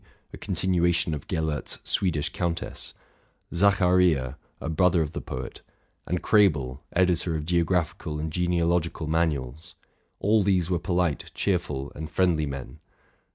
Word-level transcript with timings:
''a 0.33 0.37
continuation 0.39 1.13
of 1.13 1.27
Gellert's 1.27 1.77
'* 1.81 1.83
Swedish 1.87 2.29
Countess; 2.29 2.95
Zacharia, 3.53 4.35
a 4.59 4.67
brother 4.67 5.03
of 5.03 5.11
the 5.11 5.21
poet; 5.21 5.61
and 6.07 6.23
Krebel, 6.23 6.81
editor 6.93 7.35
of 7.35 7.45
geo 7.45 7.63
oraphical 7.65 8.19
and 8.19 8.31
genealogical 8.33 9.05
manuals,— 9.05 9.75
all 10.19 10.41
these 10.41 10.71
were 10.71 10.79
polite, 10.79 11.29
cheerful, 11.35 11.91
and 11.93 12.09
friendly 12.09 12.47
men. 12.47 12.79